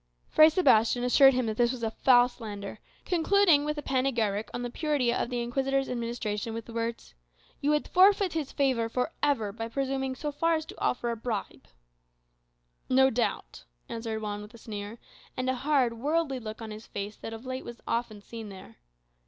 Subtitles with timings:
[0.29, 5.13] Fray Sebastian assured him this was a foul slander; concluding a panegyric on the purity
[5.13, 7.13] of the Inquisitor's administration with the words,
[7.61, 11.15] "You would forfeit his favour for ever by presuming so far as to offer a
[11.15, 11.67] bribe."
[12.89, 14.97] "No doubt," answered Juan with a sneer,
[15.37, 18.77] and a hard, worldly look in his face that of late was often seen there.